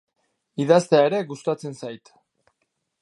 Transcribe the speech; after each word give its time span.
Idaztea 0.63 1.03
ere 1.09 1.19
gustatzen 1.33 1.77
zait. 1.83 2.13